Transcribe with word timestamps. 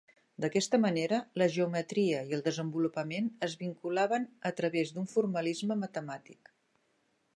D'aquesta 0.43 0.77
manera, 0.85 1.19
la 1.41 1.47
geometria 1.55 2.23
i 2.31 2.33
el 2.37 2.41
desenvolupament 2.47 3.29
es 3.49 3.57
vinculaven 3.61 4.27
a 4.51 4.53
través 4.63 4.95
d'un 4.97 5.11
formalisme 5.13 5.79
matemàtic. 5.83 6.55